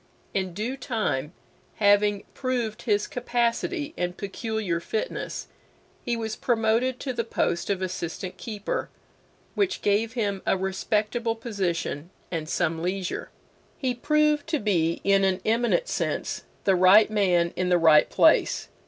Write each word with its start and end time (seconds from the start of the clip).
In 0.33 0.55
due 0.55 0.77
time, 0.77 1.31
having 1.75 2.23
proved 2.33 2.81
his 2.81 3.05
capacity 3.05 3.93
and 3.95 4.17
peculiar 4.17 4.79
fitness, 4.79 5.45
he 6.03 6.17
was 6.17 6.35
promoted 6.35 6.99
to 7.01 7.13
the 7.13 7.23
post 7.23 7.69
of 7.69 7.83
Assistant 7.83 8.35
Keeper, 8.35 8.89
which 9.53 9.83
gave 9.83 10.13
him 10.13 10.41
a 10.47 10.57
respectable 10.57 11.35
position 11.35 12.09
and 12.31 12.49
some 12.49 12.81
leisure. 12.81 13.29
He 13.77 13.93
proved 13.93 14.47
to 14.47 14.57
be 14.57 15.01
in 15.03 15.23
an 15.23 15.39
eminent 15.45 15.87
sense 15.87 16.45
the 16.63 16.73
right 16.75 17.11
man 17.11 17.53
in 17.55 17.69
the 17.69 17.77
right 17.77 18.09
place. 18.09 18.69